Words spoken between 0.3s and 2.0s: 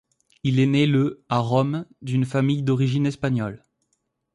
Il est né le à Rome,